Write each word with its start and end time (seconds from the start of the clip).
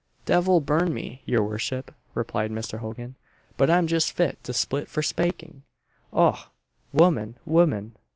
"Devil 0.25 0.61
burn 0.61 0.95
me! 0.95 1.21
your 1.27 1.43
worchip," 1.47 1.93
replied 2.15 2.49
Mr. 2.49 2.79
Hogan 2.79 3.13
"but 3.55 3.69
I'm 3.69 3.85
just 3.85 4.13
fit 4.13 4.43
to 4.45 4.51
split 4.51 4.87
for 4.89 5.03
spaking! 5.03 5.61
Och! 6.11 6.39
woman, 6.91 7.35
woman! 7.45 7.95